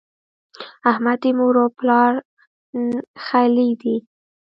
احمد 0.91 1.17
د 1.23 1.25
مور 1.37 1.55
او 1.63 1.69
پلار 1.77 2.11
ښهلی 3.25 3.69
دی. 3.81 3.95